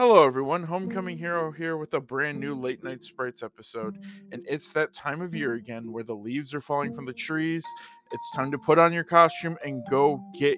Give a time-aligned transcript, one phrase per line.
[0.00, 0.62] Hello, everyone.
[0.62, 3.98] Homecoming Hero here with a brand new Late Night Sprites episode.
[4.32, 7.66] And it's that time of year again where the leaves are falling from the trees.
[8.10, 10.56] It's time to put on your costume and go get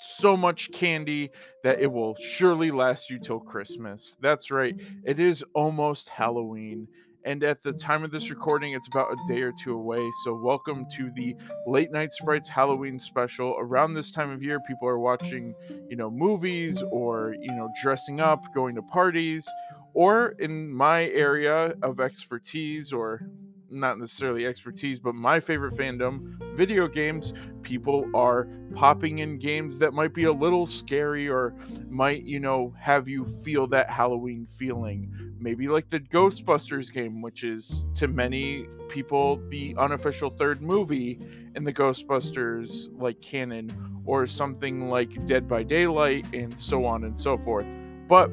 [0.00, 1.30] so much candy
[1.64, 4.16] that it will surely last you till Christmas.
[4.20, 6.86] That's right, it is almost Halloween
[7.26, 8.34] and at the time of this mm-hmm.
[8.34, 10.08] recording, it's about a day or two away.
[10.24, 13.56] So, welcome to the Late Night Sprites Halloween special.
[13.58, 15.54] Around this time of year, people are watching,
[15.88, 19.46] you know, movies or, you know, dressing up, going to parties,
[19.92, 23.28] or in my area of expertise or
[23.70, 24.50] not necessarily mm-hmm.
[24.50, 30.24] expertise, but my favorite fandom, video games, people are popping in games that might be
[30.24, 31.54] a little scary or
[31.88, 35.34] might, you know, have you feel that Halloween feeling.
[35.38, 41.20] Maybe like the Ghostbusters game, which is to many people the unofficial third movie
[41.54, 43.70] in the Ghostbusters like canon,
[44.04, 47.66] or something like Dead by Daylight, and so on and so forth.
[48.08, 48.30] But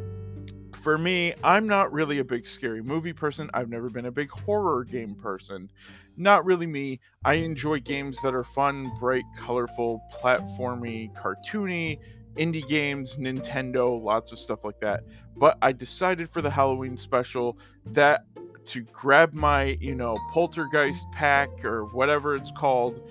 [0.83, 3.49] for me, I'm not really a big scary movie person.
[3.53, 5.71] I've never been a big horror game person.
[6.17, 6.99] Not really me.
[7.23, 11.99] I enjoy games that are fun, bright, colorful, platformy, cartoony,
[12.35, 15.05] indie games, Nintendo, lots of stuff like that.
[15.37, 18.25] But I decided for the Halloween special that
[18.65, 23.09] to grab my, you know, poltergeist pack or whatever it's called,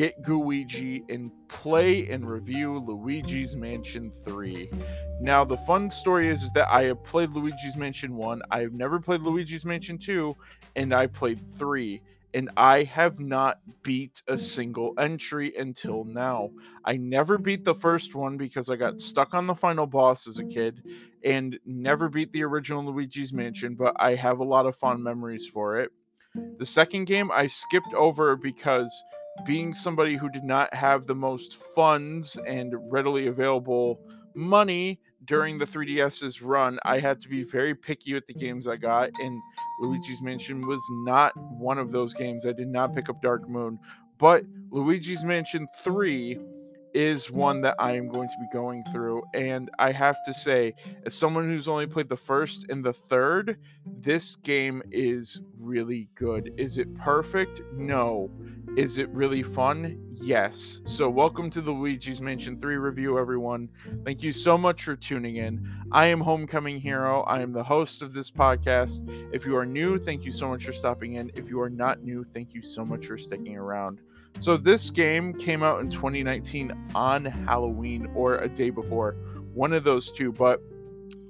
[0.00, 4.70] get Gooigi and play and review Luigi's Mansion 3.
[5.20, 8.72] Now, the fun story is, is that I have played Luigi's Mansion 1, I have
[8.72, 10.34] never played Luigi's Mansion 2,
[10.74, 12.00] and I played 3.
[12.32, 16.48] And I have not beat a single entry until now.
[16.82, 20.38] I never beat the first one because I got stuck on the final boss as
[20.38, 20.80] a kid
[21.22, 25.46] and never beat the original Luigi's Mansion, but I have a lot of fond memories
[25.46, 25.90] for it.
[26.58, 28.90] The second game I skipped over because
[29.44, 34.00] being somebody who did not have the most funds and readily available
[34.34, 38.76] money during the 3DS's run, I had to be very picky with the games I
[38.76, 39.40] got, and
[39.80, 42.46] Luigi's Mansion was not one of those games.
[42.46, 43.78] I did not pick up Dark Moon,
[44.18, 46.38] but Luigi's Mansion 3
[46.94, 49.22] is one that I am going to be going through.
[49.34, 50.74] And I have to say,
[51.06, 56.52] as someone who's only played the first and the third, this game is really good.
[56.56, 57.62] Is it perfect?
[57.74, 58.30] No.
[58.76, 60.00] Is it really fun?
[60.10, 60.80] Yes.
[60.84, 63.68] So, welcome to the Luigi's Mansion 3 review, everyone.
[64.04, 65.68] Thank you so much for tuning in.
[65.90, 67.22] I am Homecoming Hero.
[67.22, 69.10] I am the host of this podcast.
[69.32, 71.30] If you are new, thank you so much for stopping in.
[71.34, 74.00] If you are not new, thank you so much for sticking around.
[74.38, 79.12] So this game came out in 2019 on Halloween or a day before,
[79.52, 80.32] one of those two.
[80.32, 80.60] But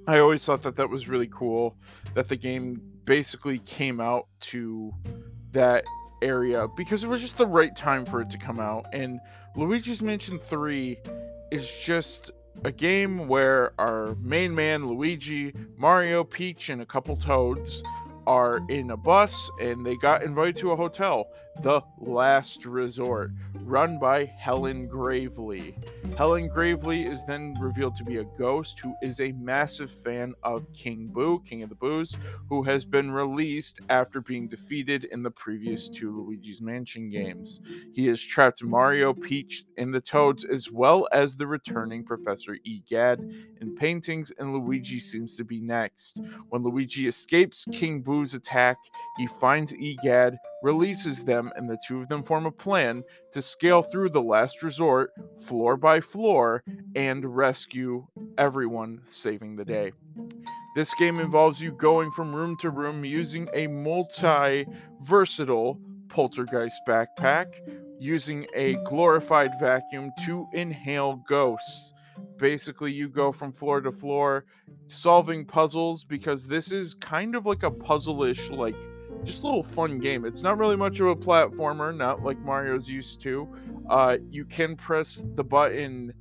[0.06, 1.76] I always thought that that was really cool
[2.14, 4.92] that the game basically came out to
[5.52, 5.84] that
[6.22, 8.86] area because it was just the right time for it to come out.
[8.92, 9.20] And
[9.56, 10.98] Luigi's Mansion 3
[11.50, 12.30] is just
[12.64, 17.82] a game where our main man Luigi, Mario, Peach, and a couple Toads
[18.26, 21.26] are in a bus and they got invited to a hotel,
[21.62, 23.30] The Last Resort,
[23.64, 25.76] run by Helen Gravely.
[26.16, 30.66] Helen Gravely is then revealed to be a ghost who is a massive fan of
[30.72, 32.16] King Boo, King of the Boos,
[32.48, 37.60] who has been released after being defeated in the previous two Luigi's Mansion games.
[37.92, 42.80] He has trapped Mario, Peach, and the Toads, as well as the returning Professor E.
[42.80, 43.20] Egad
[43.60, 46.20] in paintings, and Luigi seems to be next.
[46.48, 48.78] When Luigi escapes King Boo attack,
[49.16, 53.82] he finds Egad, releases them, and the two of them form a plan to scale
[53.82, 56.62] through the last resort, floor by floor,
[56.96, 58.06] and rescue
[58.36, 59.92] everyone, saving the day.
[60.74, 64.66] This game involves you going from room to room using a multi
[65.00, 67.46] versatile poltergeist backpack,
[68.00, 71.92] using a glorified vacuum to inhale ghosts
[72.36, 74.44] basically you go from floor to floor
[74.86, 78.76] solving puzzles because this is kind of like a puzzle-ish like
[79.24, 80.24] just a little fun game.
[80.24, 83.48] It's not really much of a platformer not like mario's used to.
[83.88, 86.12] Uh, you can press the button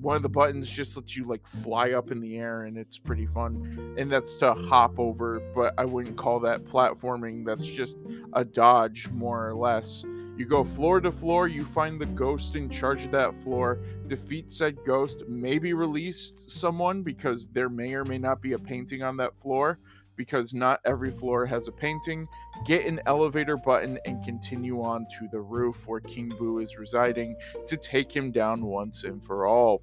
[0.00, 2.98] one of the buttons just lets you like fly up in the air and it's
[2.98, 3.94] pretty fun.
[3.98, 7.44] And that's to hop over but i wouldn't call that platforming.
[7.44, 7.98] That's just
[8.32, 10.04] a dodge more or less
[10.38, 14.50] you go floor to floor, you find the ghost in charge of that floor, defeat
[14.52, 19.16] said ghost, maybe release someone because there may or may not be a painting on
[19.16, 19.78] that floor
[20.18, 22.28] because not every floor has a painting.
[22.64, 27.36] Get an elevator button and continue on to the roof where King Boo is residing
[27.66, 29.82] to take him down once and for all.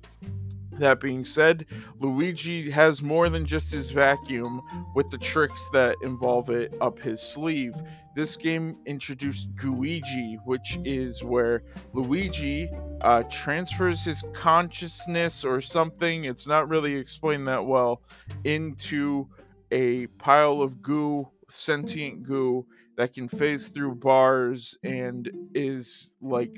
[0.79, 1.67] That being said,
[1.99, 4.61] Luigi has more than just his vacuum
[4.93, 7.73] with the tricks that involve it up his sleeve.
[8.13, 11.63] This game introduced Gooigi, which is where
[11.93, 12.69] Luigi
[13.01, 18.01] uh, transfers his consciousness or something, it's not really explained that well,
[18.43, 19.29] into
[19.71, 22.65] a pile of goo, sentient goo,
[22.97, 26.55] that can phase through bars and is like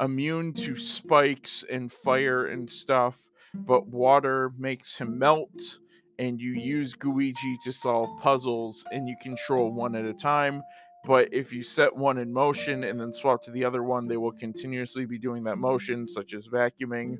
[0.00, 3.25] immune to spikes and fire and stuff
[3.56, 5.78] but water makes him melt
[6.18, 10.62] and you use Gooigi to solve puzzles and you control one at a time.
[11.04, 14.16] But if you set one in motion and then swap to the other one, they
[14.16, 17.18] will continuously be doing that motion, such as vacuuming.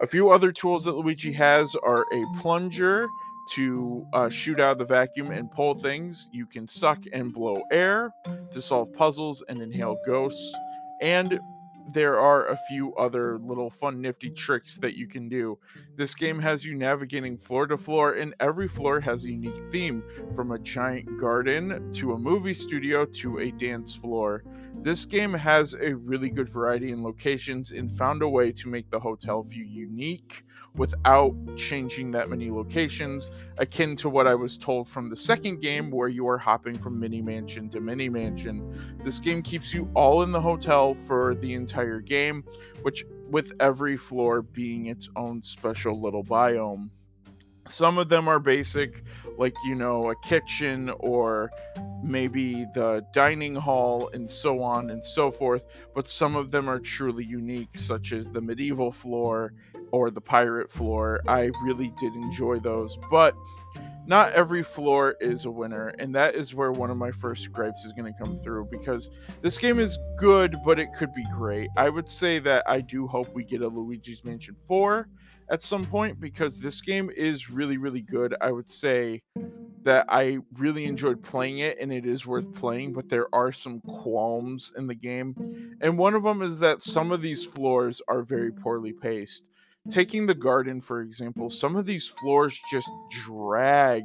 [0.00, 3.08] A few other tools that Luigi has are a plunger
[3.54, 6.28] to uh, shoot out of the vacuum and pull things.
[6.32, 8.12] You can suck and blow air
[8.52, 10.54] to solve puzzles and inhale ghosts.
[11.00, 11.40] And
[11.92, 15.58] there are a few other little fun nifty tricks that you can do.
[15.94, 20.02] This game has you navigating floor to floor and every floor has a unique theme
[20.34, 24.42] from a giant garden to a movie studio to a dance floor.
[24.82, 28.90] This game has a really good variety in locations and found a way to make
[28.90, 30.42] the hotel feel unique
[30.76, 35.90] without changing that many locations, akin to what I was told from the second game
[35.90, 38.78] where you are hopping from mini mansion to mini mansion.
[39.02, 42.44] This game keeps you all in the hotel for the entire game,
[42.82, 46.90] which with every floor being its own special little biome.
[47.68, 49.02] Some of them are basic,
[49.38, 51.50] like, you know, a kitchen or
[52.00, 56.78] maybe the dining hall and so on and so forth, but some of them are
[56.78, 59.52] truly unique, such as the medieval floor
[59.90, 61.20] or the pirate floor.
[61.26, 63.34] I really did enjoy those, but
[64.06, 67.84] not every floor is a winner, and that is where one of my first gripes
[67.84, 69.10] is going to come through because
[69.42, 71.68] this game is good, but it could be great.
[71.76, 75.08] I would say that I do hope we get a Luigi's Mansion 4
[75.50, 78.34] at some point because this game is really, really good.
[78.40, 79.22] I would say
[79.82, 83.80] that I really enjoyed playing it and it is worth playing, but there are some
[83.82, 85.76] qualms in the game.
[85.80, 89.50] And one of them is that some of these floors are very poorly paced.
[89.90, 94.04] Taking the garden, for example, some of these floors just drag.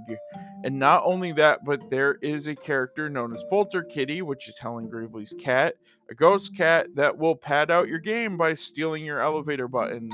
[0.64, 4.58] And not only that, but there is a character known as Polter Kitty, which is
[4.58, 5.76] Helen Gravely's cat,
[6.10, 10.14] a ghost cat that will pad out your game by stealing your elevator buttons.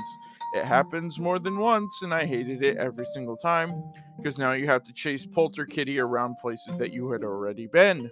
[0.54, 4.66] It happens more than once, and I hated it every single time because now you
[4.66, 8.10] have to chase Polter Kitty around places that you had already been.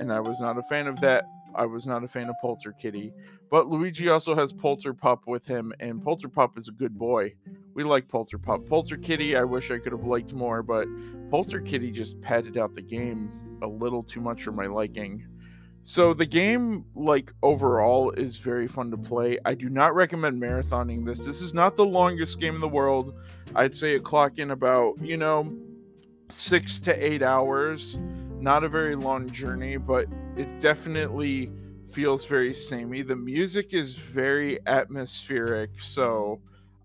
[0.00, 1.24] And I was not a fan of that.
[1.56, 3.12] I was not a fan of Polter Kitty.
[3.50, 7.34] But Luigi also has Polterpup with him, and Polterpup is a good boy.
[7.74, 8.68] We like Polterpup.
[8.68, 10.86] Polter Kitty, I wish I could have liked more, but
[11.30, 13.30] Polter Kitty just padded out the game
[13.62, 15.26] a little too much for my liking.
[15.82, 19.38] So the game, like overall, is very fun to play.
[19.44, 21.20] I do not recommend marathoning this.
[21.20, 23.14] This is not the longest game in the world.
[23.54, 25.56] I'd say it clock in about, you know,
[26.28, 28.00] six to eight hours.
[28.40, 30.06] Not a very long journey, but
[30.36, 31.50] it definitely
[31.90, 33.02] feels very samey.
[33.02, 36.40] The music is very atmospheric, so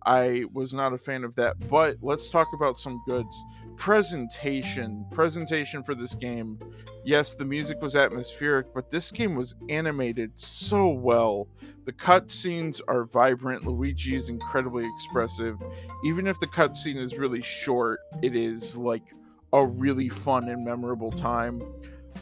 [0.06, 1.68] I was not a fan of that.
[1.70, 3.36] But let's talk about some goods.
[3.78, 5.06] Presentation.
[5.12, 6.60] Presentation for this game.
[7.04, 11.48] Yes, the music was atmospheric, but this game was animated so well.
[11.86, 13.66] The cutscenes are vibrant.
[13.66, 15.62] Luigi is incredibly expressive.
[16.06, 19.04] Even if the cutscene is really short, it is like
[19.54, 21.62] a really fun and memorable time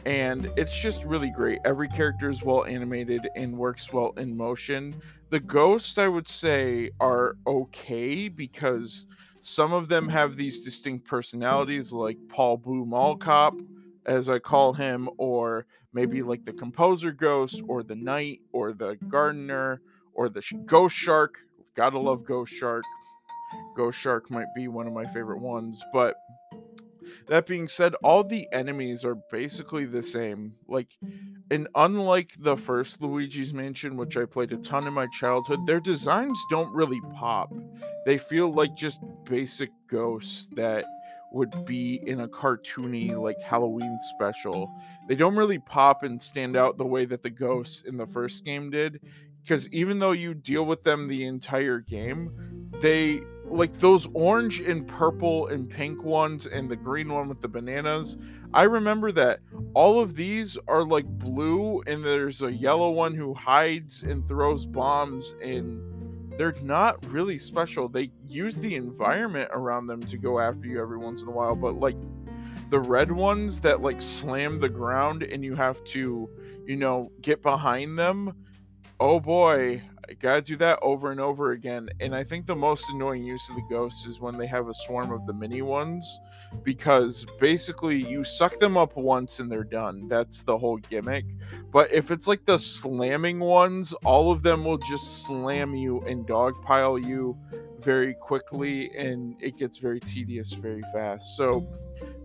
[0.06, 1.60] and it's just really great.
[1.64, 5.00] Every character is well animated and works well in motion.
[5.30, 9.06] The ghosts, I would say, are okay because
[9.40, 13.54] some of them have these distinct personalities, like Paul Blue Mall Cop,
[14.06, 18.96] as I call him, or maybe like the composer ghost, or the knight, or the
[19.08, 19.80] gardener,
[20.14, 21.38] or the sh- ghost shark.
[21.74, 22.84] Gotta love Ghost Shark.
[23.76, 26.16] Ghost Shark might be one of my favorite ones, but
[27.28, 30.54] that being said, all the enemies are basically the same.
[30.68, 30.88] Like,
[31.50, 35.80] and unlike the first Luigi's Mansion, which I played a ton in my childhood, their
[35.80, 37.52] designs don't really pop.
[38.06, 40.84] They feel like just basic ghosts that
[41.32, 44.70] would be in a cartoony, like Halloween special.
[45.08, 48.44] They don't really pop and stand out the way that the ghosts in the first
[48.44, 49.00] game did.
[49.42, 54.86] Because even though you deal with them the entire game, they like those orange and
[54.86, 58.16] purple and pink ones and the green one with the bananas.
[58.54, 59.40] I remember that
[59.74, 64.66] all of these are like blue and there's a yellow one who hides and throws
[64.66, 65.82] bombs and
[66.38, 67.88] they're not really special.
[67.88, 71.54] They use the environment around them to go after you every once in a while,
[71.54, 71.96] but like
[72.70, 76.30] the red ones that like slam the ground and you have to,
[76.66, 78.34] you know, get behind them.
[78.98, 79.82] Oh boy,
[80.14, 81.88] gotta do that over and over again.
[82.00, 84.74] And I think the most annoying use of the ghost is when they have a
[84.74, 86.20] swarm of the mini ones,
[86.62, 90.08] because basically you suck them up once and they're done.
[90.08, 91.24] That's the whole gimmick.
[91.72, 96.26] But if it's like the slamming ones, all of them will just slam you and
[96.26, 97.36] dogpile you
[97.78, 101.36] very quickly, and it gets very tedious very fast.
[101.36, 101.66] So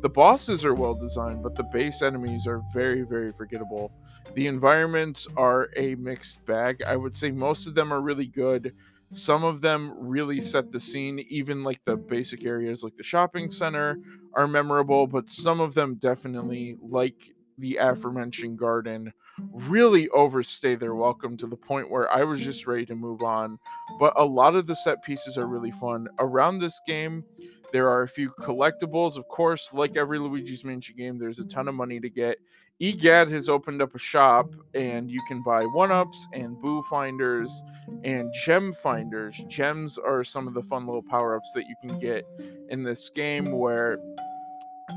[0.01, 3.92] the bosses are well designed, but the base enemies are very, very forgettable.
[4.34, 6.82] The environments are a mixed bag.
[6.86, 8.74] I would say most of them are really good.
[9.12, 13.50] Some of them really set the scene, even like the basic areas like the shopping
[13.50, 13.98] center
[14.34, 17.15] are memorable, but some of them definitely, like
[17.58, 19.13] the aforementioned garden,
[19.51, 23.58] really overstay their welcome to the point where I was just ready to move on.
[24.00, 26.08] But a lot of the set pieces are really fun.
[26.20, 27.24] Around this game,
[27.75, 29.17] there are a few collectibles.
[29.17, 31.79] Of course, like every Luigi's Mansion game, there's a ton of mm-hmm.
[31.79, 32.38] money to get.
[32.79, 37.51] EGAD has opened up a shop, and you can buy one ups and boo finders
[38.05, 39.36] and gem finders.
[39.50, 42.25] Gems are some of the fun little power ups that you can get
[42.70, 43.98] in this game where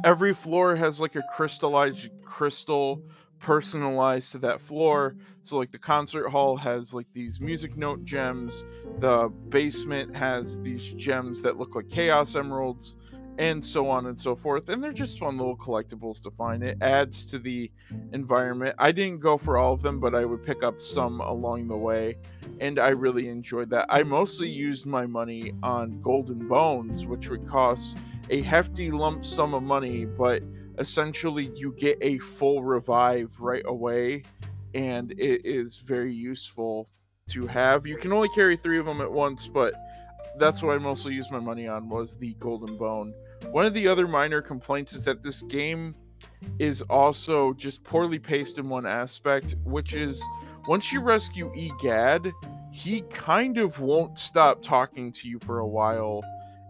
[0.04, 3.02] every floor has like a crystallized crystal
[3.38, 5.10] personalized to that floor.
[5.10, 5.22] Mm-hmm.
[5.42, 8.64] So like the concert hall has like these music note gems,
[8.98, 12.96] the basement has these gems that look like chaos emeralds
[13.38, 14.68] and so on and so forth.
[14.68, 16.62] And they're just fun little collectibles to find.
[16.62, 17.70] It adds to the
[18.12, 18.74] environment.
[18.78, 21.76] I didn't go for all of them, but I would pick up some along the
[21.76, 22.16] way,
[22.60, 23.86] and I really enjoyed that.
[23.88, 27.96] I mostly used my money on golden bones, which would cost
[28.28, 30.42] a hefty lump sum of money, but
[30.78, 34.22] essentially you get a full revive right away
[34.74, 36.88] and it is very useful
[37.30, 37.86] to have.
[37.86, 39.74] You can only carry three of them at once but
[40.38, 43.12] that's what i mostly used my money on was the golden bone.
[43.50, 45.94] One of the other minor complaints is that this game
[46.58, 50.22] is also just poorly paced in one aspect which is
[50.66, 52.32] once you rescue egad
[52.70, 56.22] he kind of won't stop talking to you for a while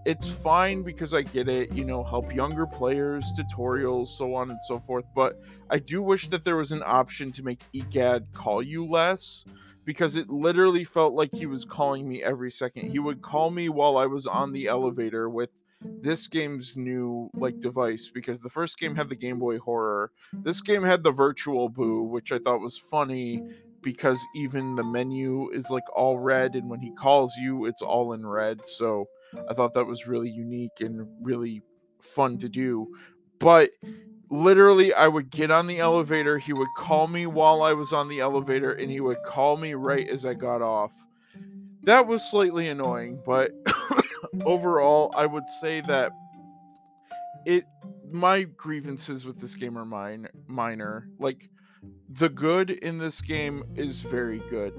[0.05, 4.59] it's fine because I get it, you know, help younger players, tutorials, so on and
[4.67, 5.05] so forth.
[5.15, 5.41] But
[5.71, 9.45] I do wish that there was an option to make EGAD call you less
[9.85, 12.91] because it literally felt like he was calling me every second.
[12.91, 15.51] He would call me while I was on the elevator with
[15.81, 20.11] this game's new like device because the first game had the Game Boy Horror.
[20.33, 23.43] This game had the Virtual Boo, which I thought was funny
[23.81, 28.13] because even the menu is like all red and when he calls you it's all
[28.13, 28.67] in red.
[28.67, 29.09] So
[29.49, 31.63] I thought that was really unique and really
[32.01, 32.95] fun to do.
[33.39, 33.71] But
[34.31, 36.39] literally, I would get on the elevator.
[36.39, 39.75] He would call me while I was on the elevator, and he would call me
[39.75, 40.93] right as I got off.
[41.85, 43.53] That was slightly annoying, but
[44.45, 46.13] overall, I would say that
[47.47, 47.65] it
[48.11, 51.09] my grievances with this game are mine minor.
[51.19, 51.49] Like
[52.09, 54.75] the good in this game is very good.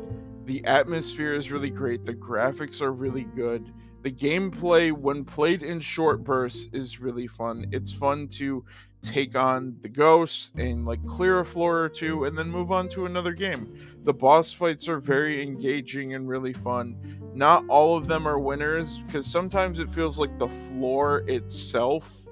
[0.46, 2.06] The atmosphere is really great.
[2.06, 7.68] The graphics are really good the gameplay when played in short bursts is really fun.
[7.72, 8.63] It's fun to
[9.01, 12.88] take on the ghosts and like clear a floor or two and then move on
[12.89, 13.77] to another game.
[14.03, 16.96] The boss fights are very engaging and really fun.
[17.34, 22.25] Not all of them are winners because sometimes it feels like the floor itself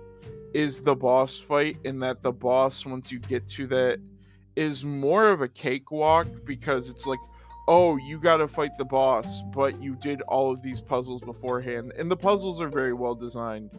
[0.54, 4.00] is the boss fight and that the boss once you get to that
[4.56, 7.20] is more of a cakewalk because it's like
[7.68, 11.92] oh, you got to fight the boss, but you did all of these puzzles beforehand.
[11.98, 13.72] And the puzzles are very well designed.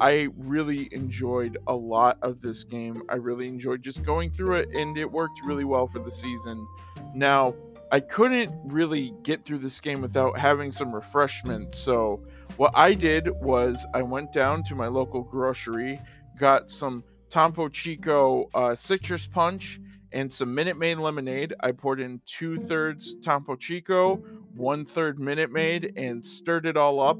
[0.00, 3.02] I really enjoyed a lot of this game.
[3.08, 6.66] I really enjoyed just going through it, and it worked really well for the season.
[7.14, 7.54] Now,
[7.92, 11.74] I couldn't really get through this game without having some refreshment.
[11.74, 12.22] So,
[12.56, 16.00] what I did was I went down to my local grocery,
[16.38, 19.80] got some Topo Chico uh, citrus punch,
[20.12, 21.54] and some Minute Maid lemonade.
[21.60, 24.16] I poured in two thirds Topo Chico,
[24.54, 27.18] one third Minute Maid, and stirred it all up.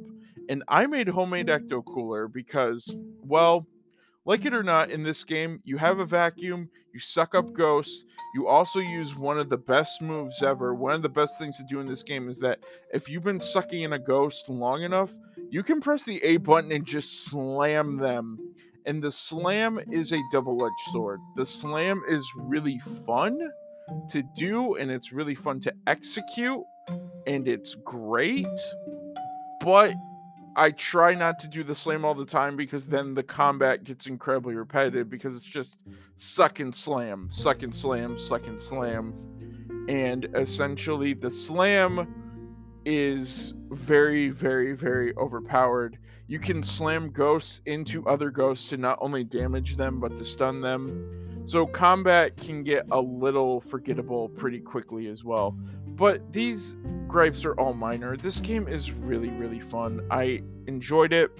[0.49, 2.95] And I made homemade Ecto Cooler because,
[3.25, 3.67] well,
[4.25, 8.05] like it or not, in this game, you have a vacuum, you suck up ghosts,
[8.35, 10.75] you also use one of the best moves ever.
[10.75, 12.61] One of the best things to do in this game is that
[12.93, 15.13] if you've been sucking in a ghost long enough,
[15.51, 18.39] you can press the A button and just slam them
[18.87, 19.39] and the mm-hmm.
[19.39, 21.21] slam is a double-edged sword.
[21.37, 23.51] The slam is really fun
[24.09, 26.63] to do and it's really fun to execute
[27.27, 28.47] and it's great.
[29.61, 29.95] But
[30.57, 34.07] I try not to do the slam all the time because then the combat gets
[34.07, 35.83] incredibly repetitive because it's just
[36.17, 39.15] suck and slam, suck and slam, suck and slam.
[39.89, 42.20] And essentially the slam
[42.85, 45.99] is very, very, very overpowered.
[46.27, 50.61] You can slam ghosts into other ghosts to not only damage them but to stun
[50.61, 51.43] them.
[51.45, 55.57] So combat can get a little forgettable pretty quickly as well.
[55.87, 56.77] But these
[57.09, 58.17] gripes are all minor.
[58.17, 60.07] This game is really, really fun.
[60.11, 61.31] I enjoyed it.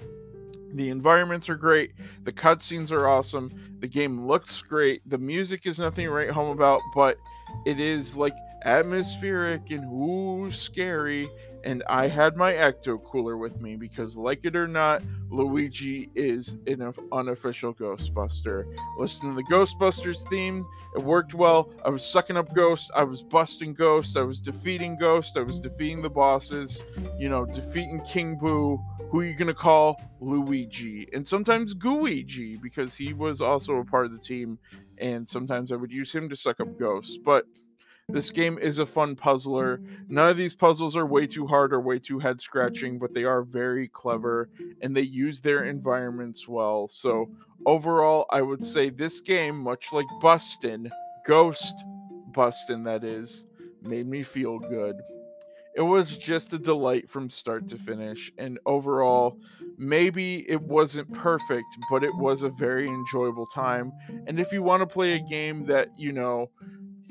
[0.73, 1.93] The environments are great.
[2.23, 3.51] The cutscenes are awesome.
[3.79, 5.01] The game looks great.
[5.09, 7.17] The music is nothing write home about, but
[7.65, 11.29] it is like atmospheric and ooh scary
[11.63, 16.55] and I had my Ecto Cooler with me because, like it or not, Luigi is
[16.67, 18.65] an unofficial Ghostbuster.
[18.97, 20.65] Listen to the Ghostbusters theme,
[20.95, 21.71] it worked well.
[21.85, 25.59] I was sucking up ghosts, I was busting ghosts, I was defeating ghosts, I was
[25.59, 26.83] defeating the bosses,
[27.19, 28.79] you know, defeating King Boo.
[29.11, 31.07] Who are you gonna call Luigi?
[31.13, 34.57] And sometimes Gooigi because he was also a part of the team,
[34.97, 37.17] and sometimes I would use him to suck up ghosts.
[37.17, 37.45] But
[38.11, 38.41] this mm-hmm.
[38.41, 39.77] game is a fun puzzler.
[39.77, 40.15] Mm-hmm.
[40.15, 43.21] None of these puzzles are way too hard or way too head scratching, but they
[43.21, 43.29] mm-hmm.
[43.29, 44.49] are very clever
[44.81, 46.87] and they use their environments well.
[46.87, 47.29] So,
[47.65, 50.91] overall, I would say this game, much like Bustin,
[51.25, 51.83] Ghost
[52.31, 53.45] Bustin, that is,
[53.81, 54.95] made me feel good.
[55.73, 59.39] It was just a delight from start to finish, and overall,
[59.77, 63.93] maybe it wasn't perfect, but it was a very enjoyable time.
[64.27, 66.49] And if you want to play a game that, you know,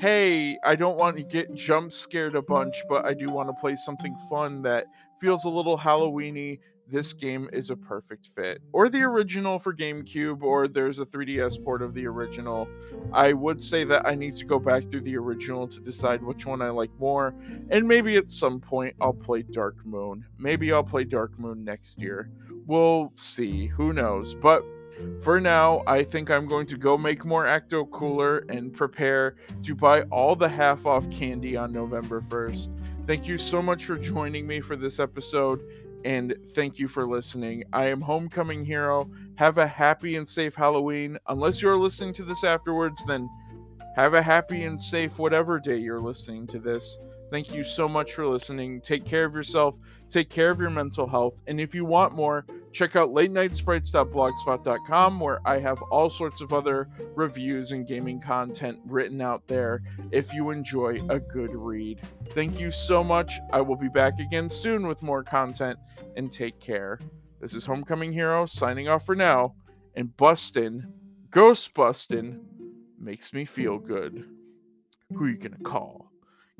[0.00, 3.52] hey, I don't want to get jump scared a bunch, but I do want to
[3.52, 4.86] play something fun that
[5.20, 6.58] feels a little Halloweeny.
[6.88, 8.62] This game is a perfect fit.
[8.72, 12.66] Or the original for GameCube, or there's a 3DS port of the original.
[13.12, 16.46] I would say that I need to go back through the original to decide which
[16.46, 17.34] one I like more,
[17.68, 20.24] and maybe at some point I'll play Dark Moon.
[20.38, 22.30] Maybe I'll play Dark Moon next year.
[22.66, 23.66] We'll see.
[23.66, 24.34] Who knows?
[24.34, 24.64] But
[25.22, 29.74] for now, I think I'm going to go make more Ecto Cooler and prepare to
[29.74, 32.70] buy all the half off candy on November 1st.
[33.06, 35.62] Thank you so much for joining me for this episode,
[36.04, 37.64] and thank you for listening.
[37.72, 39.10] I am Homecoming Hero.
[39.36, 41.18] Have a happy and safe Halloween.
[41.28, 43.28] Unless you're listening to this afterwards, then
[43.96, 46.98] have a happy and safe whatever day you're listening to this.
[47.30, 48.80] Thank you so much for listening.
[48.80, 52.44] Take care of yourself, take care of your mental health, and if you want more,
[52.72, 53.56] check out late night
[55.20, 60.34] where I have all sorts of other reviews and gaming content written out there if
[60.34, 62.00] you enjoy a good read.
[62.30, 63.38] Thank you so much.
[63.52, 65.78] I will be back again soon with more content
[66.16, 66.98] and take care.
[67.40, 69.54] This is Homecoming Hero signing off for now,
[69.94, 70.92] and bustin',
[71.30, 72.44] ghost bustin',
[72.98, 74.24] makes me feel good.
[75.14, 76.09] Who you gonna call?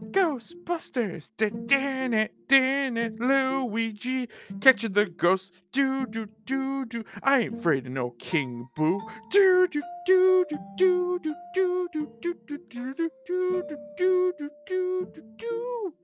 [0.01, 1.31] Ghostbusters,
[1.67, 4.29] damn it, damn it, Luigi,
[4.61, 7.05] catching the ghost, do do do do.
[7.23, 12.09] I ain't afraid of no King Boo, do do do do do do do do
[12.23, 15.95] do do do do do do do do do do.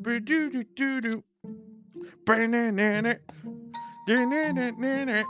[0.00, 1.24] Do do do do do.
[2.24, 3.18] Banana,
[4.06, 5.24] banana, banana.